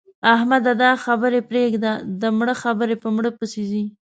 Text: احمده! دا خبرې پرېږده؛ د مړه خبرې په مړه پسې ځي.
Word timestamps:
احمده! 0.33 0.71
دا 0.83 0.91
خبرې 1.05 1.39
پرېږده؛ 1.49 1.91
د 2.21 2.23
مړه 2.37 2.53
خبرې 2.63 2.95
په 3.03 3.07
مړه 3.15 3.29
پسې 3.37 3.61
ځي. 3.71 3.83